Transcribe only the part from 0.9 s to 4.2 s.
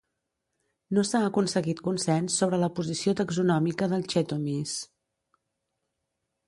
No s'ha aconseguit consens sobre la posició taxonòmica del